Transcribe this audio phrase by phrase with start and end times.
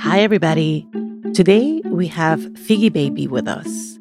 [0.00, 0.86] Hi, everybody.
[1.34, 3.98] Today we have Figgy Baby with us.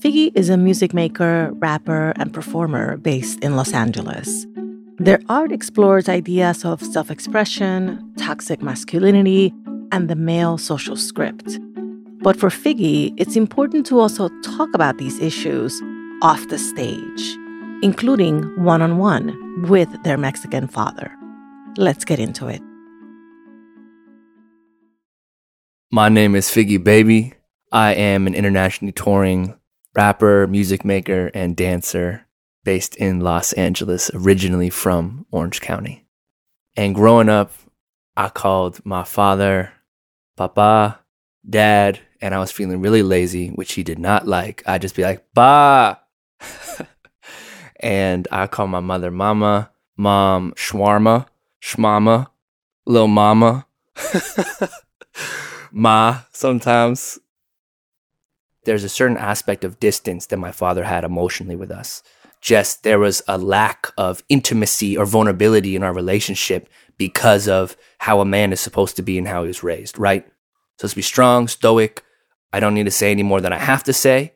[0.00, 4.46] Figgy is a music maker, rapper, and performer based in Los Angeles.
[4.98, 9.54] Their art explores ideas of self expression, toxic masculinity,
[9.92, 11.60] and the male social script.
[12.22, 15.80] But for Figgy, it's important to also talk about these issues
[16.22, 17.36] off the stage,
[17.82, 21.12] including one on one with their Mexican father.
[21.76, 22.62] Let's get into it.
[25.90, 27.34] My name is Figgy Baby.
[27.70, 29.58] I am an internationally touring
[29.94, 32.26] rapper, music maker, and dancer
[32.64, 36.06] based in Los Angeles, originally from Orange County.
[36.76, 37.52] And growing up,
[38.16, 39.72] I called my father
[40.36, 41.00] Papa,
[41.48, 44.62] Dad, and I was feeling really lazy, which he did not like.
[44.66, 45.98] I'd just be like, Ba.
[47.82, 51.26] and I call my mother Mama, Mom Shwarma,
[51.60, 52.28] Shmama,
[52.86, 53.66] Little Mama.
[55.72, 57.18] ma sometimes.
[58.64, 62.02] There's a certain aspect of distance that my father had emotionally with us.
[62.40, 68.20] Just there was a lack of intimacy or vulnerability in our relationship because of how
[68.20, 70.26] a man is supposed to be and how he was raised, right?
[70.78, 72.04] Supposed to be strong, stoic.
[72.52, 74.34] I don't need to say any more than I have to say.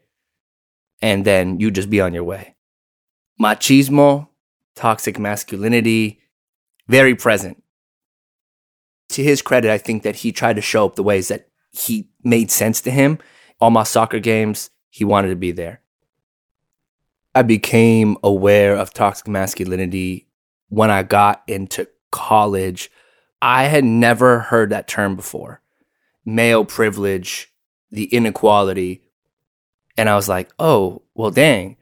[1.00, 2.55] And then you just be on your way.
[3.40, 4.28] Machismo,
[4.74, 6.20] toxic masculinity,
[6.88, 7.62] very present
[9.10, 12.08] to his credit, I think that he tried to show up the ways that he
[12.22, 13.18] made sense to him.
[13.60, 15.80] All my soccer games, he wanted to be there.
[17.34, 20.28] I became aware of toxic masculinity
[20.68, 22.90] when I got into college.
[23.40, 25.60] I had never heard that term before
[26.24, 27.52] male privilege,
[27.90, 29.02] the inequality.
[29.96, 31.76] And I was like, oh, well, dang.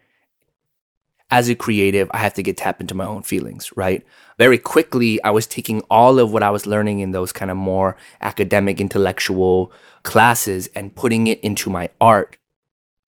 [1.34, 4.02] As a creative, I have to get tapped into my own feelings, right?
[4.38, 7.56] very quickly, I was taking all of what I was learning in those kind of
[7.56, 9.72] more academic, intellectual
[10.02, 12.36] classes and putting it into my art.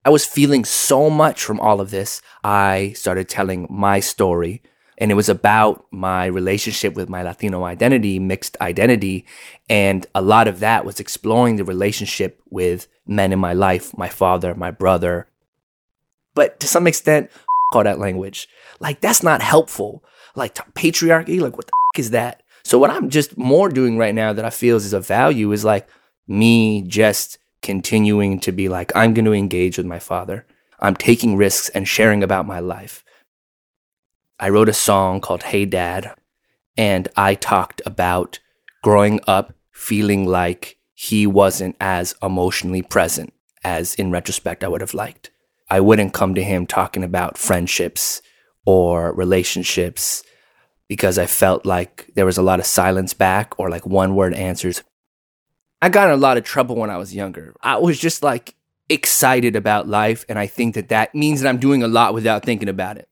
[0.04, 2.22] I was feeling so much from all of this.
[2.44, 4.62] I started telling my story,
[4.98, 9.26] and it was about my relationship with my Latino identity, mixed identity.
[9.68, 14.08] And a lot of that was exploring the relationship with men in my life, my
[14.08, 15.26] father, my brother.
[16.36, 17.30] But to some extent,
[17.72, 18.48] all that language.
[18.80, 20.02] Like, that's not helpful
[20.36, 21.40] like patriarchy.
[21.40, 22.42] Like, what the is that?
[22.64, 25.64] So what I'm just more doing right now that I feel is a value is
[25.64, 25.88] like
[26.26, 30.46] me just continuing to be like, I'm going to engage with my father.
[30.80, 33.04] I'm taking risks and sharing about my life.
[34.38, 36.14] I wrote a song called Hey Dad,
[36.76, 38.38] and I talked about
[38.82, 43.32] growing up feeling like he wasn't as emotionally present
[43.64, 45.30] as in retrospect I would have liked.
[45.68, 48.22] I wouldn't come to him talking about friendships
[48.64, 50.22] or relationships
[50.88, 54.34] because I felt like there was a lot of silence back or like one word
[54.34, 54.82] answers.
[55.82, 57.54] I got in a lot of trouble when I was younger.
[57.62, 58.54] I was just like
[58.88, 60.24] excited about life.
[60.28, 63.08] And I think that that means that I'm doing a lot without thinking about it.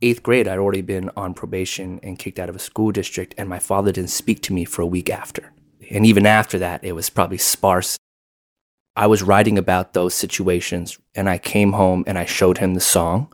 [0.00, 3.48] Eighth grade, I'd already been on probation and kicked out of a school district, and
[3.48, 5.52] my father didn't speak to me for a week after.
[5.92, 7.96] And even after that, it was probably sparse.
[8.94, 12.80] I was writing about those situations, and I came home and I showed him the
[12.80, 13.32] song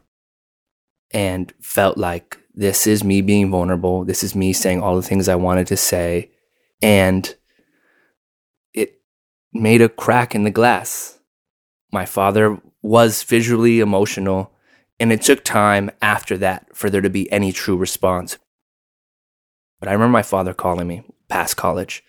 [1.10, 4.04] and felt like this is me being vulnerable.
[4.04, 6.30] This is me saying all the things I wanted to say.
[6.82, 7.34] And
[8.74, 9.00] it
[9.52, 11.18] made a crack in the glass.
[11.92, 14.52] My father was visually emotional,
[15.00, 18.38] and it took time after that for there to be any true response.
[19.80, 22.04] But I remember my father calling me past college.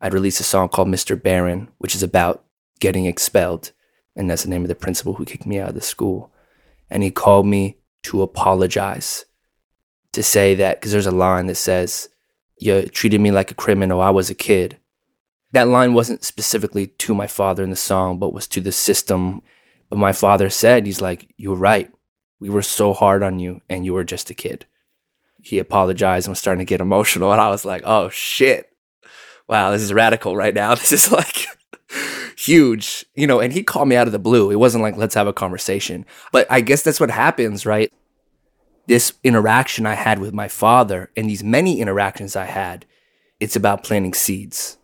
[0.00, 1.20] I'd released a song called Mr.
[1.20, 2.44] Barron, which is about
[2.80, 3.72] getting expelled.
[4.14, 6.32] And that's the name of the principal who kicked me out of the school.
[6.90, 9.24] And he called me to apologize,
[10.12, 12.08] to say that, because there's a line that says,
[12.58, 14.78] You treated me like a criminal, I was a kid.
[15.52, 19.42] That line wasn't specifically to my father in the song, but was to the system.
[19.90, 21.92] But my father said, He's like, You're right.
[22.38, 24.66] We were so hard on you, and you were just a kid.
[25.42, 27.32] He apologized and was starting to get emotional.
[27.32, 28.70] And I was like, Oh shit.
[29.48, 30.74] Wow, this is radical right now.
[30.74, 31.46] This is like
[32.46, 34.50] huge, you know, and he called me out of the blue.
[34.50, 36.06] It wasn't like, let's have a conversation.
[36.32, 37.92] But I guess that's what happens, right?
[38.86, 42.86] This interaction I had with my father and these many interactions I had,
[43.40, 44.78] it's about planting seeds.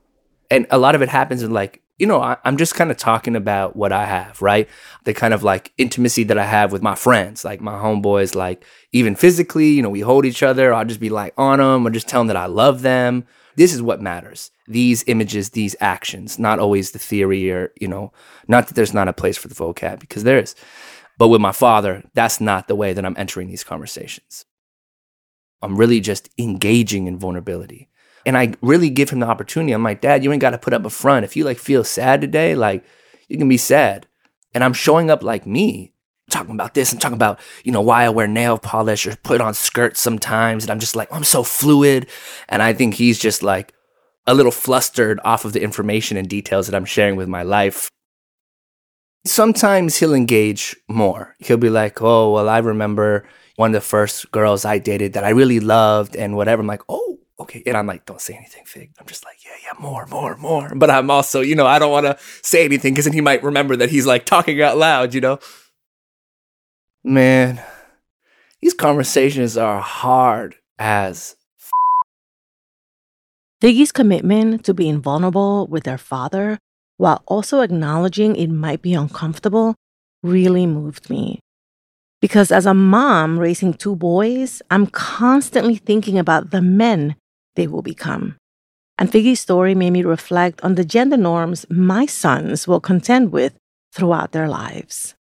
[0.51, 2.97] And a lot of it happens in like, you know, I, am just kind of
[2.97, 4.69] talking about what I have, right?
[5.05, 8.65] The kind of like intimacy that I have with my friends, like my homeboys, like
[8.91, 10.75] even physically, you know, we hold each other.
[10.75, 13.25] I'll just be like on them or just tell them that I love them.
[13.57, 18.13] This is what matters these images, these actions, not always the theory or, you know,
[18.49, 20.55] not that there's not a place for the vocab because there is.
[21.19, 24.47] But with my father, that's not the way that I'm entering these conversations.
[25.61, 27.89] I'm really just engaging in vulnerability.
[28.25, 29.73] And I really give him the opportunity.
[29.73, 31.25] I'm like, Dad, you ain't got to put up a front.
[31.25, 32.85] If you like feel sad today, like
[33.29, 34.07] you can be sad.
[34.55, 35.92] And I'm showing up like me,
[36.31, 39.41] talking about this and talking about, you know, why I wear nail polish or put
[39.41, 40.65] on skirts sometimes.
[40.65, 42.07] And I'm just like, oh, I'm so fluid.
[42.49, 43.73] And I think he's just like
[44.27, 47.91] a little flustered off of the information and details that I'm sharing with my life.
[49.25, 51.37] Sometimes he'll engage more.
[51.39, 53.25] He'll be like, oh, well, I remember
[53.57, 56.61] one of the first girls I dated that I really loved and whatever.
[56.61, 57.63] I'm like, oh, okay.
[57.67, 58.91] And I'm like, don't say anything, Fig.
[58.99, 60.73] I'm just like, yeah, yeah, more, more, more.
[60.75, 63.45] But I'm also, you know, I don't want to say anything because then he might
[63.45, 65.39] remember that he's like talking out loud, you know?
[67.05, 67.61] Man,
[68.61, 71.35] these conversations are hard as.
[71.59, 71.73] F-
[73.61, 76.59] Figgy's commitment to being vulnerable with their father
[76.99, 79.75] while also acknowledging it might be uncomfortable
[80.23, 81.41] really moved me.
[82.21, 87.17] Because as a mom raising two boys, I'm constantly thinking about the men
[87.57, 88.37] they will become.
[88.97, 93.57] And Figgy's story made me reflect on the gender norms my sons will contend with
[93.93, 95.17] throughout their lives.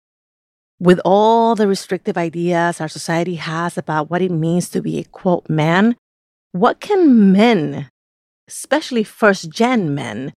[0.81, 5.03] With all the restrictive ideas our society has about what it means to be a
[5.03, 5.95] quote man,
[6.53, 7.87] what can men,
[8.47, 10.33] especially first gen men,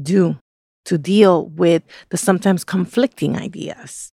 [0.00, 0.38] do
[0.86, 4.12] to deal with the sometimes conflicting ideas?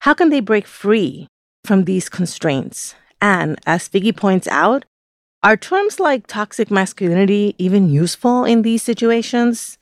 [0.00, 1.28] How can they break free
[1.66, 2.94] from these constraints?
[3.20, 4.86] And as Figgy points out,
[5.42, 9.76] are terms like toxic masculinity even useful in these situations?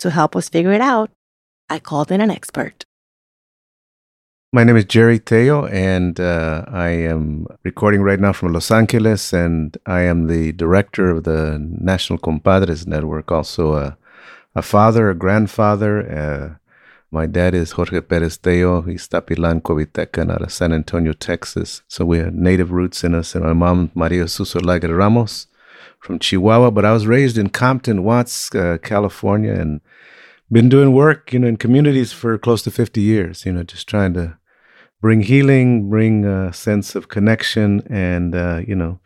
[0.00, 1.12] To help us figure it out,
[1.70, 2.85] I called in an expert.
[4.52, 9.32] My name is Jerry Tello, and uh, I am recording right now from Los Angeles,
[9.32, 13.98] and I am the director of the National Compadres Network, also a,
[14.54, 16.66] a father, a grandfather, uh,
[17.12, 18.82] my dad is Jorge Perez Tello.
[18.82, 21.82] He's Tapilan Coahuiltecan out of San Antonio, Texas.
[21.86, 23.34] So we have native roots in us.
[23.34, 25.46] And my mom, Maria Susolagre Ramos
[26.00, 26.70] from Chihuahua.
[26.72, 29.80] But I was raised in Compton, Watts, uh, California, and
[30.50, 33.88] been doing work, you know, in communities for close to 50 years, you know, just
[33.88, 34.38] trying to
[35.00, 39.00] bring healing, bring a sense of connection and, uh, you know,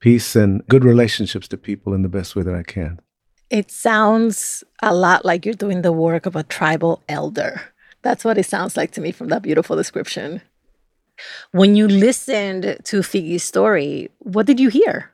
[0.00, 3.00] peace and good relationships to people in the best way that I can.
[3.48, 7.60] It sounds a lot like you're doing the work of a tribal elder.
[8.02, 10.42] That's what it sounds like to me from that beautiful description.
[11.52, 15.12] When you listened to Figgy's story, what did you hear?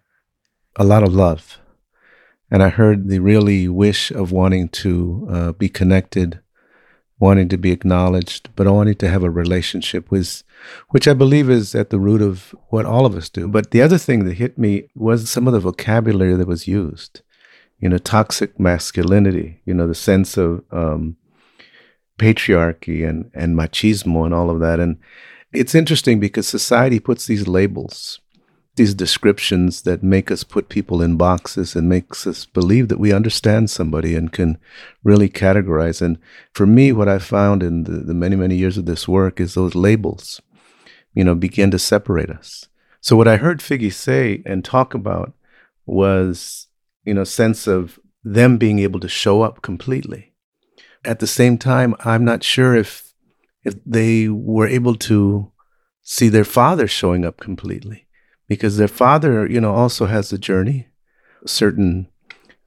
[0.76, 1.58] A lot of love.
[2.52, 6.40] And I heard the really wish of wanting to uh, be connected,
[7.18, 10.44] wanting to be acknowledged, but wanting to have a relationship with,
[10.90, 13.48] which I believe is at the root of what all of us do.
[13.48, 17.22] But the other thing that hit me was some of the vocabulary that was used
[17.82, 21.16] you know, toxic masculinity, you know, the sense of um,
[22.16, 24.78] patriarchy and, and machismo and all of that.
[24.78, 24.98] And
[25.52, 28.20] it's interesting because society puts these labels,
[28.76, 33.12] these descriptions that make us put people in boxes and makes us believe that we
[33.12, 34.58] understand somebody and can
[35.04, 36.00] really categorize.
[36.00, 36.18] And
[36.54, 39.54] for me, what I found in the, the many, many years of this work is
[39.54, 40.40] those labels,
[41.12, 42.66] you know, begin to separate us.
[43.00, 45.34] So what I heard Figgy say and talk about
[45.84, 46.68] was
[47.04, 50.32] you know, sense of them being able to show up completely.
[51.04, 53.12] At the same time, I'm not sure if
[53.64, 55.52] if they were able to
[56.02, 58.06] see their father showing up completely
[58.52, 60.88] because their father, you know, also has a journey,
[61.46, 62.06] certain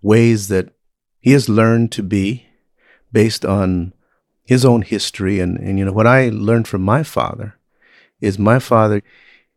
[0.01, 0.73] ways that
[1.19, 2.47] he has learned to be
[3.11, 3.93] based on
[4.43, 7.57] his own history and and you know what I learned from my father
[8.19, 9.03] is my father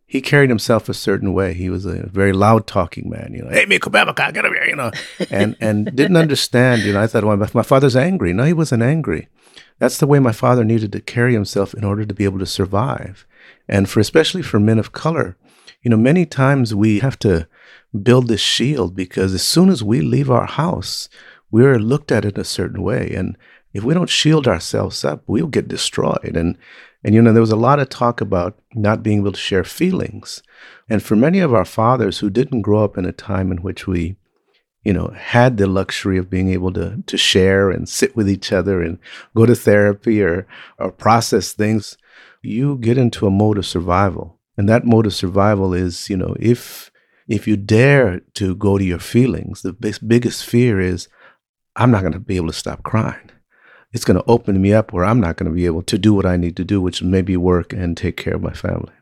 [0.07, 1.53] he carried himself a certain way.
[1.53, 4.65] He was a very loud talking man, you know, hey, Miko Babaka, get over here,
[4.65, 4.91] you know,
[5.31, 8.33] and, and didn't understand, you know, I thought, well, my father's angry.
[8.33, 9.29] No, he wasn't angry.
[9.79, 12.47] That's the way my father needed to carry himself in order to be able to
[12.47, 13.27] survive.
[13.69, 15.37] And for, especially for men of color,
[15.83, 17.47] you know, many times we have to
[18.03, 21.09] build this shield because as soon as we leave our house,
[21.51, 23.13] we're looked at in a certain way.
[23.15, 23.37] And
[23.73, 26.37] if we don't shield ourselves up, we'll get destroyed.
[26.37, 26.57] And
[27.05, 29.63] and you know, there was a lot of talk about not being able to share
[29.63, 30.43] feelings.
[30.89, 33.87] And for many of our fathers who didn't grow up in a time in which
[33.87, 34.17] we,
[34.83, 38.53] you know, had the luxury of being able to to share and sit with each
[38.53, 38.99] other and
[39.35, 40.47] go to therapy or
[40.79, 41.97] or process things,
[42.43, 44.38] you get into a mode of survival.
[44.59, 46.91] And that mode of survival is, you know, if
[47.27, 49.73] if you dare to go to your feelings, the
[50.07, 51.09] biggest fear is
[51.77, 53.31] I'm not going to be able to stop crying
[53.93, 56.13] it's going to open me up where I'm not going to be able to do
[56.13, 58.93] what I need to do, which maybe work and take care of my family.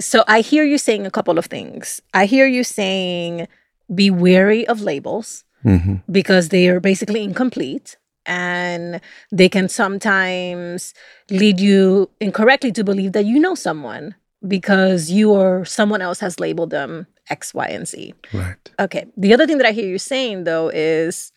[0.00, 2.00] So I hear you saying a couple of things.
[2.12, 3.48] I hear you saying
[3.94, 5.96] be wary of labels mm-hmm.
[6.10, 9.00] because they are basically incomplete and
[9.30, 10.92] they can sometimes
[11.30, 14.16] lead you incorrectly to believe that you know someone
[14.46, 18.14] because you or someone else has labeled them X, Y, and Z.
[18.32, 18.56] Right.
[18.78, 19.06] Okay.
[19.16, 21.32] The other thing that I hear you saying though is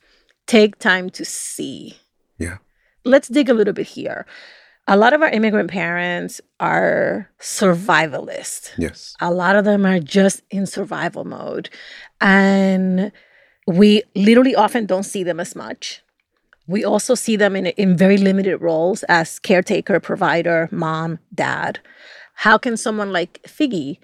[0.48, 1.98] take time to see.
[2.38, 2.58] Yeah.
[3.06, 4.26] Let's dig a little bit here.
[4.88, 8.72] A lot of our immigrant parents are survivalist.
[8.78, 9.16] Yes.
[9.22, 11.70] A lot of them are just in survival mode.
[12.20, 13.12] And
[13.68, 16.02] we literally often don't see them as much.
[16.66, 21.80] We also see them in, in very limited roles as caretaker, provider, mom, dad.
[22.44, 23.98] How can someone like Figgy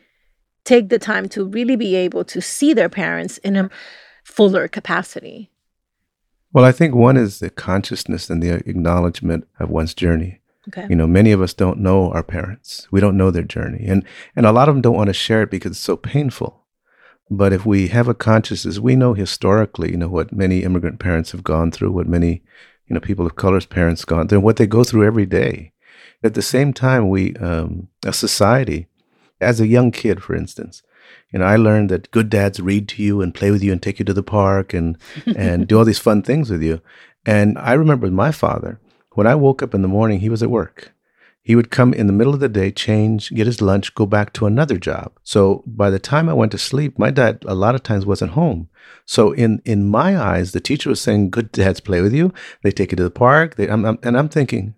[0.65, 3.69] take the time to really be able to see their parents in a
[4.25, 5.51] fuller capacity?
[6.51, 10.41] Well, I think one is the consciousness and the acknowledgement of one's journey.
[10.67, 10.85] Okay.
[10.89, 12.89] You know, many of us don't know our parents.
[12.91, 13.85] We don't know their journey.
[13.87, 14.03] And
[14.35, 16.65] and a lot of them don't want to share it because it's so painful.
[17.29, 21.31] But if we have a consciousness, we know historically, you know, what many immigrant parents
[21.31, 22.43] have gone through, what many,
[22.87, 25.71] you know, people of color's parents gone through, what they go through every day.
[26.25, 28.87] At the same time, we, um, a society,
[29.39, 30.81] as a young kid, for instance,
[31.31, 33.81] you know, I learned that good dads read to you and play with you and
[33.81, 34.97] take you to the park and
[35.35, 36.81] and do all these fun things with you.
[37.25, 38.79] And I remember my father,
[39.11, 40.93] when I woke up in the morning, he was at work.
[41.43, 44.33] He would come in the middle of the day, change, get his lunch, go back
[44.33, 45.11] to another job.
[45.23, 48.31] So by the time I went to sleep, my dad a lot of times wasn't
[48.31, 48.67] home.
[49.05, 52.33] So in in my eyes, the teacher was saying, "Good dads play with you.
[52.63, 54.73] They take you to the park." They, I'm, I'm, and I'm thinking,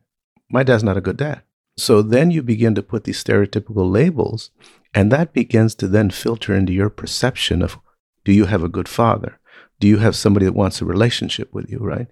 [0.50, 1.42] my dad's not a good dad.
[1.77, 4.50] So then you begin to put these stereotypical labels,
[4.94, 7.77] and that begins to then filter into your perception of
[8.25, 9.39] do you have a good father?
[9.80, 12.08] Do you have somebody that wants a relationship with you, right?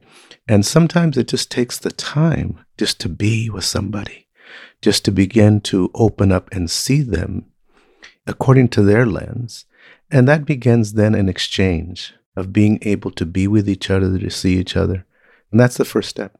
[0.47, 4.27] And sometimes it just takes the time just to be with somebody,
[4.81, 7.45] just to begin to open up and see them
[8.27, 9.65] according to their lens.
[10.11, 14.29] And that begins then an exchange of being able to be with each other, to
[14.29, 15.05] see each other.
[15.51, 16.37] And that's the first step.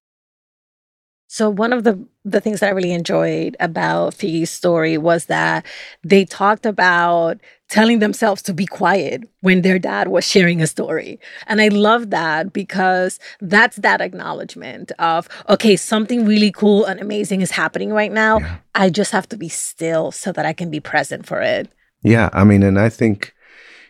[1.28, 5.66] So one of the the things that I really enjoyed about Figgy's story was that
[6.04, 7.40] they talked about
[7.70, 11.20] telling themselves to be quiet when their dad was sharing a story.
[11.48, 17.42] And I love that because that's that acknowledgement of, okay, something really cool and amazing
[17.42, 18.40] is happening right now.
[18.40, 18.58] Yeah.
[18.74, 21.70] I just have to be still so that I can be present for it.
[22.02, 23.35] Yeah, I mean, and I think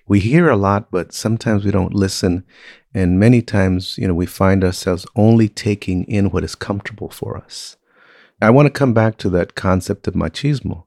[0.08, 2.44] we hear a lot, but sometimes we don't listen.
[2.94, 7.38] And many times, you know, we find ourselves only taking in what is comfortable for
[7.38, 7.78] us.
[8.42, 10.86] I want to come back to that concept of machismo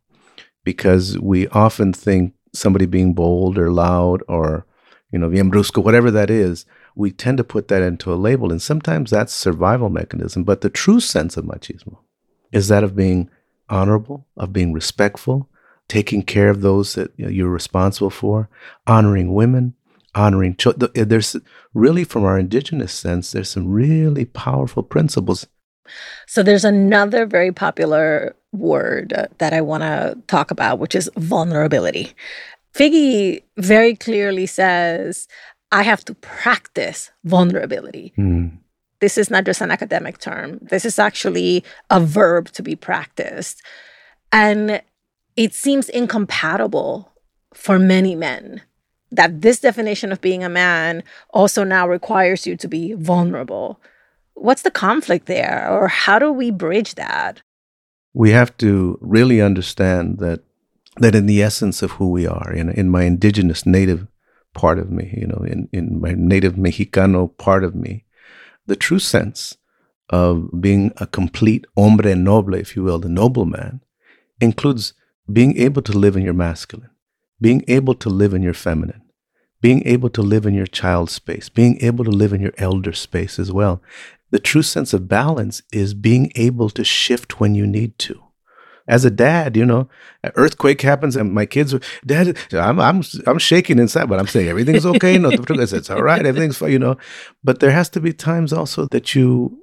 [0.64, 4.66] because we often think somebody being bold or loud or,
[5.10, 8.50] you know, bien brusco, whatever that is, we tend to put that into a label.
[8.50, 10.44] And sometimes that's survival mechanism.
[10.44, 11.98] But the true sense of machismo
[12.52, 13.30] is that of being
[13.68, 15.48] honorable, of being respectful,
[15.88, 18.49] taking care of those that you know, you're responsible for,
[18.87, 19.75] honoring women,
[20.14, 20.90] honoring children.
[20.95, 21.37] There's
[21.75, 25.47] really, from our indigenous sense, there's some really powerful principles
[26.26, 32.12] so there's another very popular word that I want to talk about, which is vulnerability.
[32.75, 35.28] Figgy very clearly says,
[35.73, 38.12] I have to practice vulnerability.
[38.16, 38.59] Mm.
[39.00, 43.62] This is not just an academic term, this is actually a verb to be practiced.
[44.33, 44.83] And
[45.38, 47.12] it seems incompatible
[47.54, 48.61] for many men
[49.12, 53.80] that this definition of being a man also now requires you to be vulnerable.
[54.35, 57.40] What's the conflict there or how do we bridge that?
[58.14, 60.40] We have to really understand that
[60.97, 64.09] that in the essence of who we are in in my indigenous native
[64.54, 68.04] part of me you know in in my native mexicano part of me
[68.66, 69.57] the true sense
[70.11, 73.80] of being a complete hombre noble if you will the noble man
[74.40, 74.95] includes
[75.32, 76.90] being able to live in your masculine
[77.40, 79.02] being able to live in your feminine
[79.61, 82.92] being able to live in your child space, being able to live in your elder
[82.92, 83.82] space as well.
[84.30, 88.23] The true sense of balance is being able to shift when you need to.
[88.87, 89.88] As a dad, you know,
[90.23, 91.75] an earthquake happens and my kids,
[92.06, 95.18] Dad, I'm I'm I'm shaking inside, but I'm saying everything's okay.
[95.18, 96.97] No, it's all right, everything's fine, you know.
[97.44, 99.62] But there has to be times also that you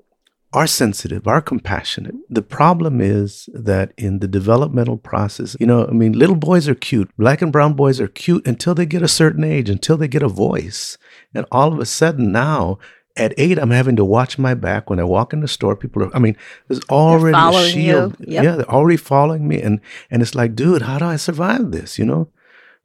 [0.56, 2.16] are sensitive, are compassionate.
[2.30, 6.76] The problem is that in the developmental process, you know, I mean, little boys are
[6.76, 7.12] cute.
[7.18, 10.24] Black and brown boys are cute until they get a certain age, until they get
[10.24, 10.98] a voice.
[11.34, 12.80] And all of a sudden now,
[13.18, 15.76] at eight, I'm having to watch my back when I walk in the store.
[15.76, 18.16] People are, I mean, there's already a shield.
[18.20, 18.44] Yep.
[18.44, 19.62] Yeah, they're already following me.
[19.62, 22.00] And, and it's like, dude, how do I survive this?
[22.00, 22.30] You know,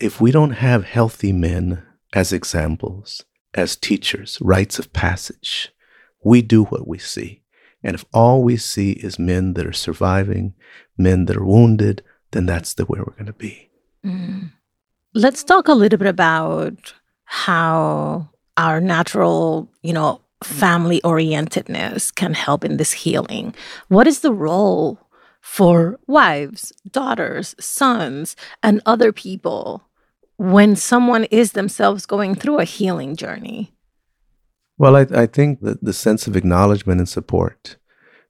[0.00, 3.24] if we don't have healthy men as examples,
[3.54, 5.72] as teachers, rites of passage,
[6.24, 7.42] we do what we see.
[7.82, 10.54] And if all we see is men that are surviving,
[10.98, 13.70] men that are wounded, then that's the where we're going to be.
[14.04, 14.52] Mm.
[15.14, 16.94] Let's talk a little bit about
[17.24, 23.54] how our natural, you know, family orientedness can help in this healing.
[23.88, 24.98] What is the role
[25.40, 29.82] for wives, daughters, sons, and other people
[30.36, 33.72] when someone is themselves going through a healing journey?
[34.80, 37.76] Well, I, I think that the sense of acknowledgement and support,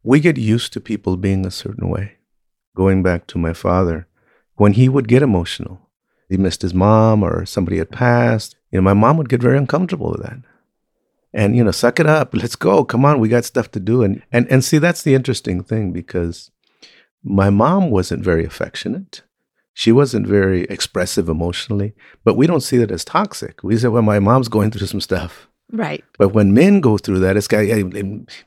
[0.02, 2.16] we get used to people being a certain way.
[2.74, 4.08] Going back to my father,
[4.56, 5.88] when he would get emotional,
[6.28, 9.56] he missed his mom or somebody had passed, you know, my mom would get very
[9.56, 10.38] uncomfortable with that.
[11.32, 14.02] And, you know, suck it up, let's go, come on, we got stuff to do.
[14.02, 16.50] And, and, and see, that's the interesting thing because
[17.22, 19.22] my mom wasn't very affectionate.
[19.72, 23.62] She wasn't very expressive emotionally, but we don't see that as toxic.
[23.62, 25.46] We say, well, my mom's going through some stuff.
[25.72, 26.04] Right.
[26.18, 27.64] But when men go through that, it's got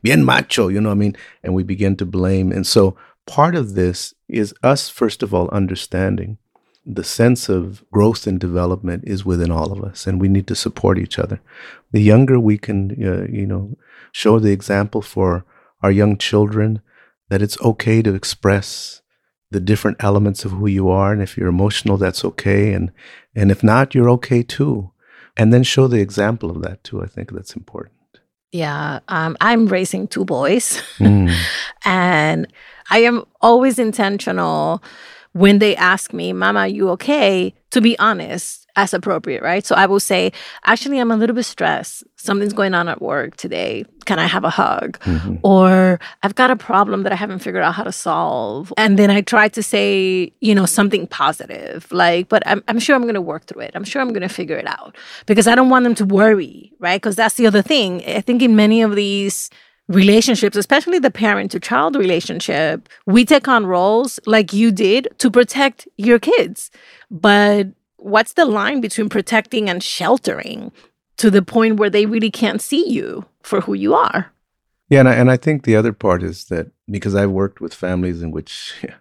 [0.01, 1.15] bien macho, you know what I mean?
[1.43, 2.51] And we begin to blame.
[2.51, 6.37] And so part of this is us, first of all, understanding
[6.85, 10.55] the sense of growth and development is within all of us, and we need to
[10.55, 11.39] support each other.
[11.91, 13.77] The younger we can, uh, you know,
[14.11, 15.45] show the example for
[15.81, 16.81] our young children
[17.29, 19.01] that it's okay to express
[19.49, 22.91] the different elements of who you are, and if you're emotional, that's okay, and
[23.33, 24.91] and if not, you're okay too
[25.37, 27.01] and then show the example of that too.
[27.01, 27.93] I think that's important.
[28.51, 31.35] Yeah, um, I'm raising two boys, mm.
[31.85, 32.47] and
[32.91, 34.83] I am always intentional
[35.33, 37.53] when they ask me, Mama, are you okay?
[37.71, 39.65] To be honest, as appropriate, right?
[39.65, 40.31] So I will say,
[40.65, 42.03] Actually, I'm a little bit stressed.
[42.15, 43.85] Something's going on at work today.
[44.05, 44.99] Can I have a hug?
[44.99, 45.35] Mm-hmm.
[45.43, 48.71] Or I've got a problem that I haven't figured out how to solve.
[48.77, 52.95] And then I try to say, you know, something positive, like, but I'm, I'm sure
[52.95, 53.71] I'm going to work through it.
[53.75, 56.71] I'm sure I'm going to figure it out because I don't want them to worry,
[56.79, 57.01] right?
[57.01, 58.03] Because that's the other thing.
[58.05, 59.49] I think in many of these,
[59.93, 65.29] relationships, especially the parent to child relationship, we take on roles like you did to
[65.29, 66.71] protect your kids.
[67.09, 70.71] But what's the line between protecting and sheltering
[71.17, 74.31] to the point where they really can't see you for who you are?
[74.89, 77.73] Yeah, and I, and I think the other part is that because I've worked with
[77.73, 78.95] families in which yeah,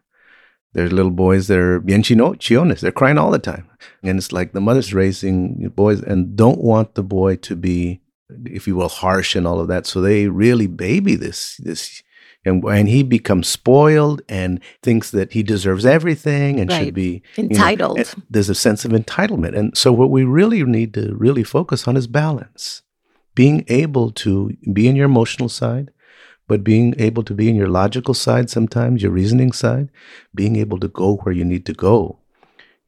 [0.72, 3.68] there's little boys that are bien chino, chiones, they're crying all the time.
[4.02, 8.00] And it's like the mother's raising boys and don't want the boy to be
[8.46, 9.86] if you will, harsh and all of that.
[9.86, 12.02] So they really baby this this
[12.44, 16.86] and, and he becomes spoiled and thinks that he deserves everything and right.
[16.86, 17.98] should be entitled.
[17.98, 19.56] You know, eh, there's a sense of entitlement.
[19.56, 22.82] And so what we really need to really focus on is balance.
[23.34, 25.92] Being able to be in your emotional side,
[26.48, 29.88] but being able to be in your logical side sometimes, your reasoning side,
[30.34, 32.18] being able to go where you need to go,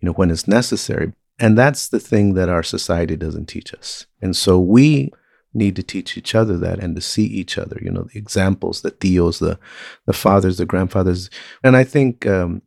[0.00, 1.12] you know, when it's necessary.
[1.38, 4.06] And that's the thing that our society doesn't teach us.
[4.20, 5.12] And so we
[5.54, 8.82] need to teach each other that and to see each other you know the examples
[8.82, 9.58] the tios the
[10.06, 11.30] the fathers the grandfathers.
[11.62, 12.62] And i think um,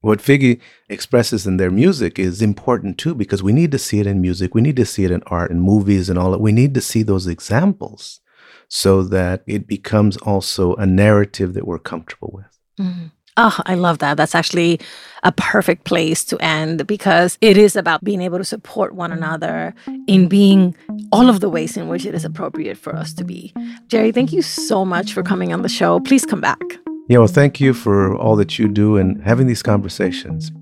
[0.00, 4.06] what Figgy expresses in their music is important too because we need to see it
[4.06, 6.40] in music we need to see it in art and movies and all that.
[6.40, 8.20] We need to see those examples
[8.68, 12.58] so that it becomes also a narrative that we're comfortable with.
[12.80, 13.06] Mm-hmm.
[13.36, 14.16] Oh, I love that.
[14.16, 14.78] That's actually
[15.24, 19.74] a perfect place to end because it is about being able to support one another
[20.06, 20.76] in being
[21.10, 23.52] all of the ways in which it is appropriate for us to be.
[23.88, 25.98] Jerry, thank you so much for coming on the show.
[25.98, 26.60] Please come back.
[27.08, 30.52] Yeah, well, thank you for all that you do and having these conversations.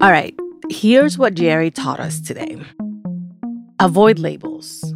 [0.00, 0.34] All right,
[0.70, 2.58] here's what Jerry taught us today
[3.80, 4.87] avoid labels.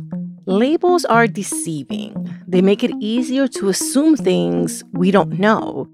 [0.47, 2.17] Labels are deceiving.
[2.49, 5.89] They make it easier to assume things we don't know.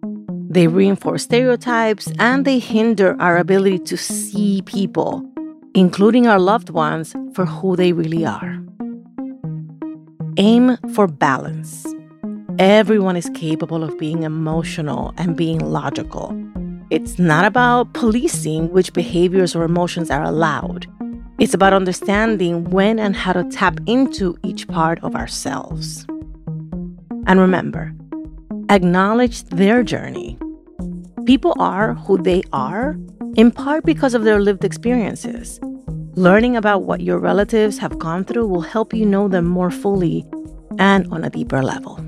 [0.49, 5.23] They reinforce stereotypes and they hinder our ability to see people,
[5.75, 8.59] including our loved ones, for who they really are.
[10.39, 11.87] Aim for balance.
[12.59, 16.35] Everyone is capable of being emotional and being logical.
[16.89, 20.87] It's not about policing which behaviors or emotions are allowed.
[21.39, 26.05] It's about understanding when and how to tap into each part of ourselves.
[27.27, 27.95] And remember,
[28.71, 30.37] acknowledge their journey.
[31.27, 32.97] People are who they are
[33.37, 35.61] in part because of their lived experiences.
[36.15, 40.27] Learning about what your relatives have gone through will help you know them more fully
[40.79, 42.08] and on a deeper level.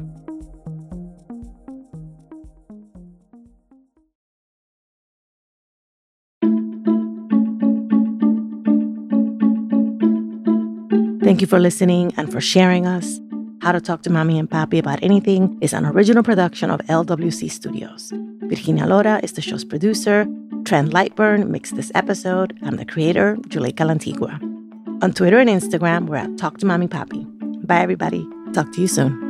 [11.30, 13.20] Thank you for listening and for sharing us.
[13.62, 17.48] How to Talk to Mommy and Papi About Anything is an original production of LWC
[17.52, 18.12] Studios.
[18.48, 20.26] Virginia Lora is the show's producer.
[20.64, 22.58] Trent Lightburn mixed this episode.
[22.64, 24.42] I'm the creator, Juleyka Lantigua.
[25.04, 27.24] On Twitter and Instagram, we're at Talk to Mommy Papi.
[27.64, 28.26] Bye, everybody.
[28.52, 29.29] Talk to you soon.